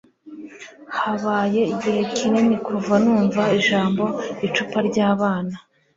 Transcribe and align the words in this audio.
habaye 0.99 1.61
igihe 1.73 2.01
kinini 2.15 2.55
kuva 2.65 2.93
numva 3.03 3.43
ijambo 3.59 4.03
icupa 4.45 4.77
ryabana 4.89 5.55